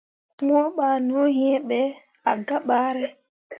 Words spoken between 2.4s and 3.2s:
gah bare.